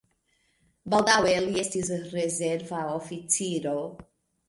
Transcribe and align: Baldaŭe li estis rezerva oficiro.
Baldaŭe 0.93 1.35
li 1.45 1.61
estis 1.65 1.93
rezerva 2.17 2.83
oficiro. 2.97 3.79